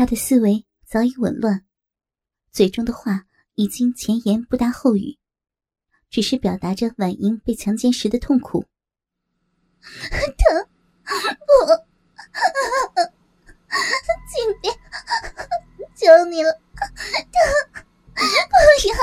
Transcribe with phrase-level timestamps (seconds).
[0.00, 1.62] 他的思维早已紊乱，
[2.50, 5.18] 嘴中的话已经前言不搭后语，
[6.08, 8.64] 只是表达着婉莹被强奸时的痛苦。
[10.38, 10.66] 疼，
[11.04, 11.12] 不，
[14.30, 14.70] 请别，
[15.94, 17.82] 求你了，疼，
[18.14, 18.24] 不
[18.88, 18.94] 要。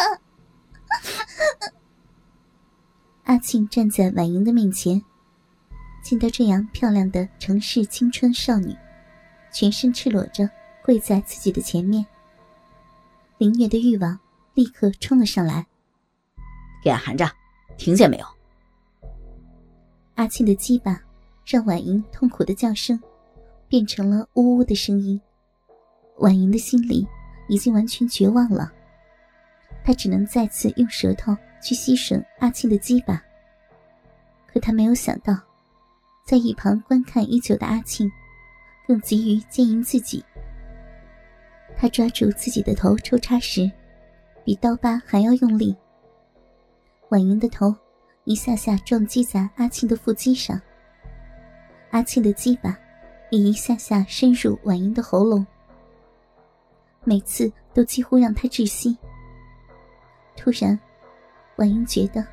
[3.26, 5.00] 阿庆站在婉莹的面前，
[6.02, 8.76] 见到这样漂亮的城市青春少女，
[9.54, 10.50] 全身赤裸着
[10.88, 12.06] 跪在自己的前面，
[13.38, 14.18] 凌虐的欲望
[14.54, 15.68] 立刻冲了上来。
[16.82, 17.30] 给俺含着，
[17.78, 18.26] 听见没有？
[20.16, 20.98] 阿庆的鸡巴
[21.46, 22.98] 让婉莹痛苦的叫声
[23.68, 25.20] 变成了呜呜的声音。
[26.20, 27.06] 婉莹的心里
[27.50, 28.72] 已经完全绝望了，
[29.84, 31.36] 她只能再次用舌头。
[31.62, 33.22] 去吸吮阿庆的鸡巴，
[34.46, 35.38] 可她没有想到，
[36.24, 38.10] 在一旁观看已久的阿庆，
[38.88, 40.24] 更急于奸淫自己。
[41.78, 43.72] 他抓住自己的头抽插时，
[44.44, 45.76] 比刀疤还要用力。
[47.10, 47.74] 婉莹的头
[48.24, 50.60] 一下下撞击在阿庆的腹肌上，
[51.92, 52.78] 阿庆的鸡巴
[53.30, 55.46] 也一下下深入婉莹的喉咙，
[57.04, 58.98] 每次都几乎让她窒息。
[60.36, 60.78] 突然。
[61.58, 62.24] 婉莹觉得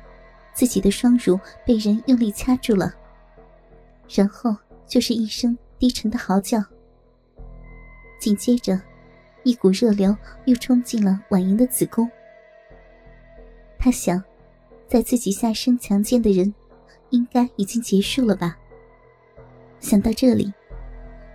[0.53, 2.93] 自己的双乳被人用力掐住了，
[4.07, 6.63] 然后就是一声低沉的嚎叫。
[8.19, 8.79] 紧接着，
[9.45, 10.13] 一股热流
[10.45, 12.09] 又冲进了婉莹的子宫。
[13.79, 14.21] 她想，
[14.87, 16.53] 在自己下身强奸的人，
[17.11, 18.57] 应该已经结束了吧。
[19.79, 20.51] 想到这里，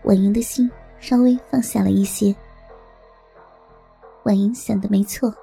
[0.05, 2.35] 婉莹的心稍微放下了一些。
[4.25, 5.35] 婉莹想的没错。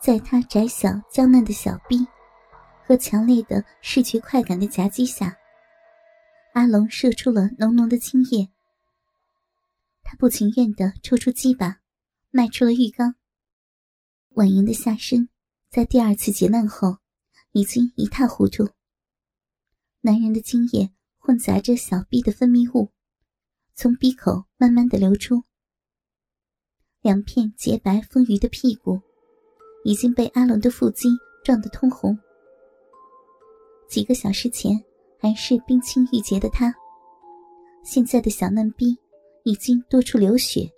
[0.00, 2.04] 在他窄小娇嫩的小臂
[2.84, 5.36] 和强烈的视觉快感的夹击下，
[6.54, 8.48] 阿龙射出了浓浓的精液。
[10.02, 11.78] 他不情愿地抽出鸡巴，
[12.32, 13.14] 迈出了浴缸。
[14.30, 15.28] 婉莹的下身
[15.70, 16.96] 在第二次劫难后
[17.52, 18.68] 已经一塌糊涂。
[20.00, 22.90] 男人的精液混杂着小臂的分泌物，
[23.76, 25.44] 从鼻口慢慢的流出。
[27.02, 29.00] 两片洁白丰腴的屁股。
[29.84, 31.08] 已经被阿伦的腹肌
[31.42, 32.16] 撞得通红。
[33.88, 34.80] 几个小时前
[35.18, 36.72] 还是冰清玉洁的他，
[37.82, 38.96] 现在的小嫩逼
[39.42, 40.72] 已经多处流血。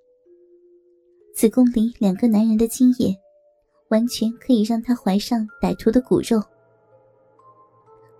[1.34, 3.12] 子宫里两个男人的精液，
[3.88, 6.40] 完全可以让他怀上歹徒的骨肉。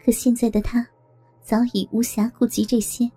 [0.05, 0.85] 可现在的他，
[1.41, 3.09] 早已无暇顾及这些。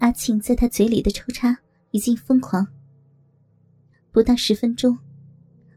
[0.00, 1.56] 阿庆在他嘴里的抽插
[1.92, 2.66] 已经疯狂，
[4.12, 4.96] 不到十分钟。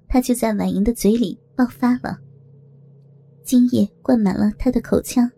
[0.09, 2.19] 他就在婉莹的嘴里爆发了，
[3.41, 5.31] 精液灌满了他的口腔，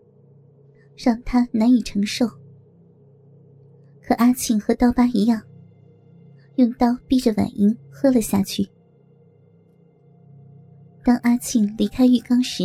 [0.96, 2.26] 让他难以承受。
[4.02, 5.40] 可阿庆和刀疤一样，
[6.56, 8.68] 用刀逼着婉莹喝了下去。
[11.04, 12.64] 当阿庆离开浴缸时，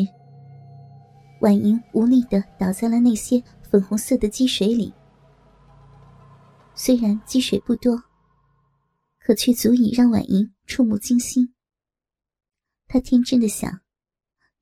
[1.41, 4.93] 婉莹无力的倒在了那些粉红色的积水里。
[6.75, 7.99] 虽然积水不多，
[9.19, 11.51] 可却足以让婉莹触目惊心。
[12.87, 13.81] 他天真的想，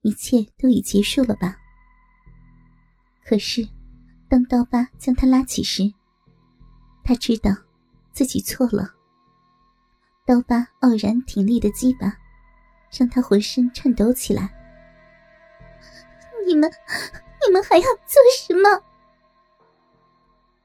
[0.00, 1.58] 一切都已结束了吧。
[3.22, 3.68] 可是，
[4.28, 5.82] 当刀疤将他拉起时，
[7.04, 7.50] 他知道
[8.12, 8.95] 自己错了。
[10.26, 12.12] 刀疤傲然挺立的鸡巴，
[12.90, 14.52] 让他浑身颤抖起来。
[16.44, 16.68] 你们，
[17.46, 18.82] 你们还要做什么？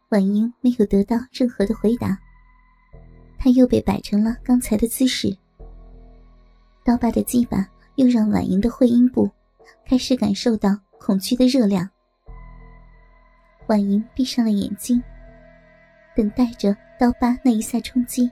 [0.10, 2.18] 婉英没有得到任何的回答，
[3.38, 5.38] 他又被摆成了刚才的姿势。
[6.84, 9.30] 刀疤的鸡巴又让婉莹的会阴部
[9.86, 11.88] 开始感受到恐惧的热量。
[13.68, 15.00] 婉莹闭上了眼睛，
[16.16, 18.30] 等待着刀疤那一下冲击。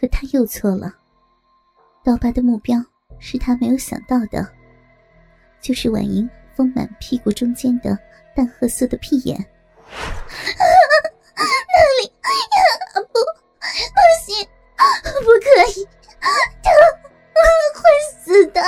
[0.00, 0.94] 可他又错了，
[2.04, 2.78] 刀疤的目标
[3.18, 4.46] 是他没有想到的，
[5.60, 7.98] 就是婉莹丰满屁股中间的
[8.34, 9.36] 淡褐色的屁眼。
[11.34, 12.58] 那里呀，
[12.94, 14.48] 不，不行，
[15.24, 15.46] 不可
[15.80, 15.86] 以。
[16.62, 16.68] 疼，
[17.74, 17.80] 会
[18.20, 18.60] 死的！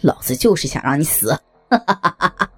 [0.00, 1.32] 老子就是想让你死！
[1.70, 2.50] 哈哈哈哈！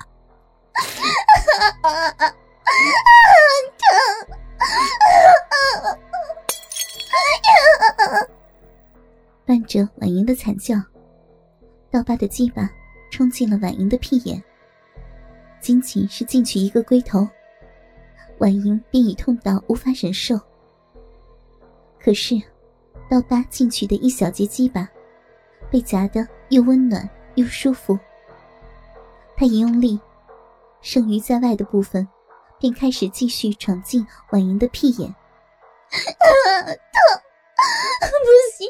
[9.67, 10.77] 着婉莹的惨叫，
[11.91, 12.71] 刀疤的鸡巴
[13.11, 14.43] 冲进了婉莹的屁眼。
[15.61, 17.29] 仅仅是进去一个龟头，
[18.39, 20.41] 婉莹便已痛到无法忍受。
[22.01, 22.41] 可是。
[23.09, 24.89] 刀疤进去的一小节鸡巴，
[25.71, 27.97] 被夹得又温暖又舒服。
[29.37, 30.01] 他一用力，
[30.81, 32.09] 剩余在外的部分，
[32.59, 35.09] 便开始继续闯进婉莹的屁眼。
[35.89, 36.35] 啊
[36.67, 36.75] 痛，
[38.11, 38.29] 不
[38.59, 38.69] 行，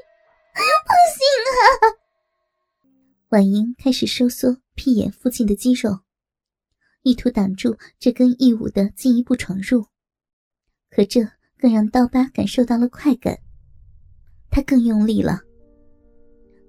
[0.84, 1.96] 不行啊！
[3.36, 5.98] 婉莹开始收缩屁眼附近的肌肉，
[7.02, 9.84] 意图挡住这根异物的进一步闯入。
[10.88, 11.20] 可这
[11.58, 13.38] 更让刀疤感受到了快感，
[14.50, 15.42] 他更用力了。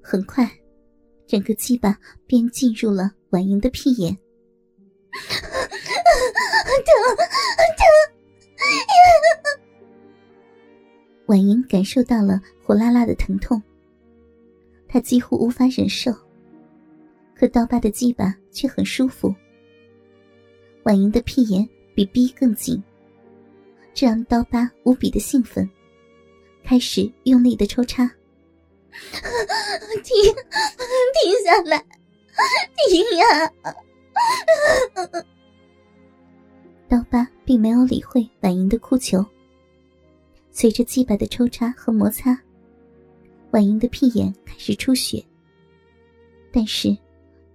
[0.03, 0.45] 很快，
[1.25, 1.97] 整个鸡巴
[2.27, 4.13] 便进入了婉莹的屁眼。
[5.13, 5.31] 疼
[7.77, 7.87] 疼！
[11.27, 13.63] 婉莹感受到了火辣辣的疼痛，
[14.85, 16.13] 她几乎无法忍受。
[17.37, 19.33] 可刀疤的鸡巴却很舒服。
[20.83, 22.81] 婉莹的屁眼比逼更紧，
[23.93, 25.69] 这让刀疤无比的兴奋，
[26.63, 28.09] 开始用力的抽插。
[30.03, 30.15] 停，
[31.13, 31.85] 停下来，
[32.89, 33.53] 停呀！
[36.87, 39.23] 刀疤并没有理会婉莹的哭求。
[40.51, 42.35] 随着鸡巴的抽插和摩擦，
[43.51, 45.23] 婉莹的屁眼开始出血。
[46.51, 46.97] 但是，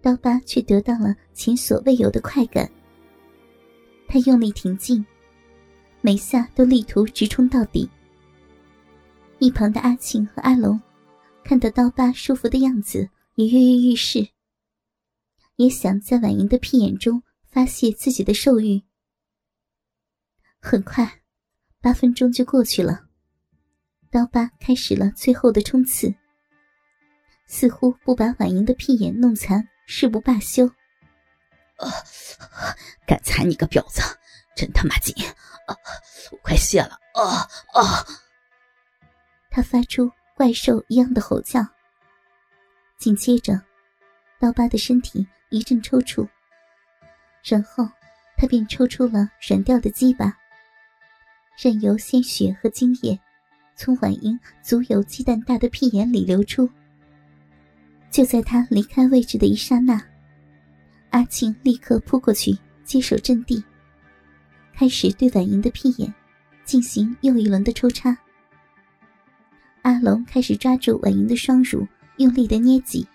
[0.03, 2.69] 刀疤却得到了前所未有的快感。
[4.09, 5.05] 他用力挺进，
[6.01, 7.89] 每下都力图直冲到底。
[9.39, 10.79] 一旁的阿庆和阿龙
[11.43, 14.29] 看到刀疤舒服的样子，也跃跃欲试，
[15.57, 18.83] 也想在婉莹的屁眼中发泄自己的兽欲。
[20.61, 21.23] 很快，
[21.81, 23.07] 八分钟就过去了。
[24.11, 26.15] 刀疤开始了最后的冲刺，
[27.47, 30.67] 似乎不把婉莹的屁眼弄残誓不罢休。
[31.77, 31.89] 啊！
[33.07, 34.01] 敢踩你个婊子，
[34.55, 35.15] 真他妈紧！
[35.67, 35.77] 啊！
[36.31, 36.99] 我快泄了！
[37.15, 38.07] 啊啊！
[39.51, 41.67] 他发出怪兽一样的吼叫。
[42.99, 43.61] 紧接着，
[44.39, 46.29] 刀疤的身体一阵抽搐，
[47.43, 47.89] 然后
[48.37, 50.37] 他便抽出了软掉的鸡巴。
[51.61, 53.19] 任由鲜血和精液
[53.75, 56.71] 从婉莹足有鸡蛋大的屁眼里流出。
[58.13, 59.99] 就在他离开位置的一刹那，
[61.11, 62.55] 阿庆立刻扑过去
[62.85, 63.65] 接手阵地，
[64.75, 66.13] 开始对婉莹的屁眼
[66.63, 68.15] 进行又一轮的抽插。
[69.81, 71.89] 阿龙开始抓住婉莹的双乳，
[72.19, 73.09] 用力的捏挤。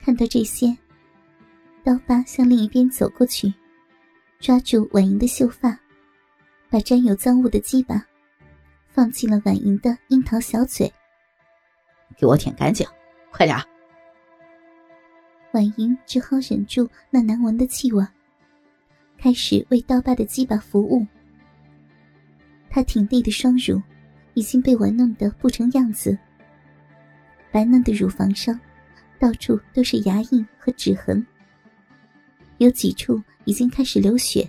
[0.00, 0.74] 看到这些，
[1.82, 3.52] 刀疤向另一边走过去，
[4.38, 5.76] 抓住婉莹的秀发。
[6.70, 8.06] 把沾有脏物的鸡巴
[8.86, 10.90] 放进了婉莹的樱桃小嘴，
[12.16, 12.86] 给我舔干净，
[13.30, 13.56] 快点！
[15.52, 18.06] 婉莹只好忍住那难闻的气味，
[19.18, 21.06] 开始为刀疤的鸡巴服务。
[22.68, 23.82] 她挺立的双乳
[24.34, 26.16] 已经被玩弄得不成样子，
[27.50, 28.58] 白嫩的乳房上
[29.18, 31.26] 到处都是牙印和指痕，
[32.58, 34.48] 有几处已经开始流血。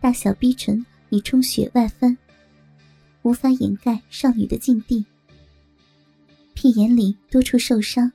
[0.00, 2.16] 大小逼唇已充血外翻，
[3.22, 5.06] 无法掩盖少女的禁地。
[6.56, 8.10] 屁眼里多处受伤，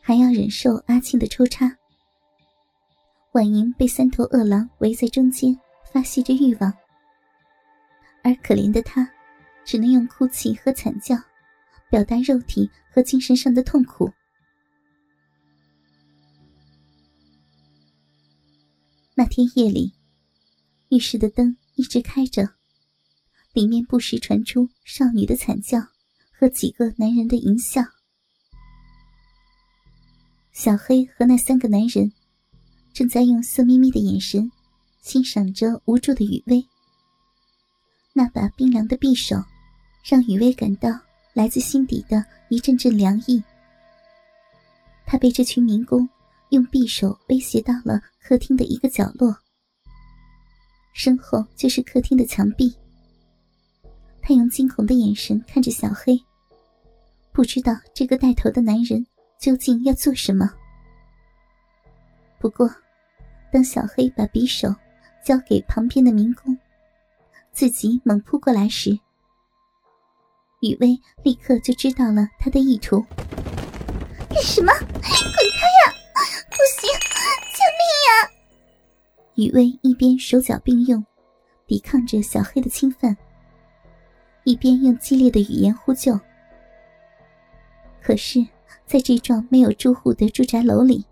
[0.00, 1.76] 还要忍受阿庆的抽插。
[3.32, 5.58] 婉莹被三头恶狼围在中间，
[5.92, 6.72] 发泄着欲望，
[8.22, 9.10] 而可怜的她，
[9.64, 11.16] 只能用哭泣和惨叫，
[11.90, 14.08] 表达肉体和精神上的痛苦。
[19.16, 19.92] 那天夜里。
[20.90, 22.48] 浴室的灯一直开着，
[23.52, 25.80] 里面不时传出少女的惨叫
[26.38, 27.82] 和几个男人的淫笑。
[30.52, 32.12] 小黑和那三个男人
[32.92, 34.50] 正在用色眯眯的眼神
[35.00, 36.64] 欣赏着无助的雨薇。
[38.12, 39.36] 那把冰凉的匕首
[40.04, 40.90] 让雨薇感到
[41.32, 43.42] 来自心底的一阵阵凉意。
[45.06, 46.08] 他被这群民工
[46.50, 49.34] 用匕首威胁到了客厅的一个角落。
[50.92, 52.74] 身后就是客厅的墙壁。
[54.28, 56.20] 他用惊恐的眼神看着小黑，
[57.30, 59.06] 不知道这个带头的男人
[59.38, 60.52] 究竟要做什么。
[62.40, 62.68] 不过，
[63.52, 64.74] 当小黑把匕首
[65.24, 66.58] 交给旁边的民工，
[67.52, 68.98] 自己猛扑过来时，
[70.58, 73.00] 雨薇立刻就知道了他的意图。
[74.28, 74.72] 干什么？
[74.72, 75.94] 滚开呀！
[76.50, 76.90] 不行，
[77.54, 78.30] 救命呀！
[79.36, 81.06] 雨薇一边手脚并用，
[81.64, 83.16] 抵抗着小黑的侵犯，
[84.46, 86.18] 一边用激烈的语言呼救。
[88.00, 88.38] 可是，
[88.86, 91.04] 在这幢没有住户的住宅楼里，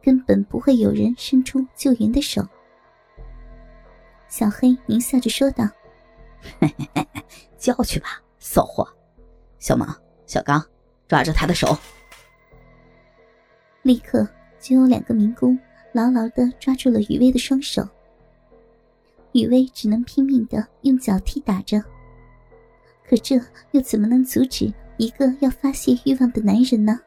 [0.00, 2.46] 根本不会有人伸出救援的手。
[4.28, 5.68] 小黑狞笑着说道
[7.58, 8.88] ：“叫去吧，骚货！
[9.58, 9.88] 小猛、
[10.24, 10.64] 小刚，
[11.08, 11.76] 抓着他的手。”
[13.82, 14.24] 立刻
[14.60, 15.58] 就有两个民工。
[15.92, 17.82] 牢牢的抓住了雨薇的双手，
[19.32, 21.82] 雨薇只能拼命的用脚踢打着。
[23.08, 23.36] 可这
[23.72, 26.98] 又怎么能阻止一个要发泄欲望的男人呢？